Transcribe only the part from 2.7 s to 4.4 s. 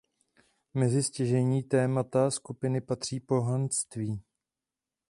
patří pohanství.